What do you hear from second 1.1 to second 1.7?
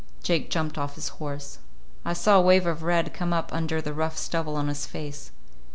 horse.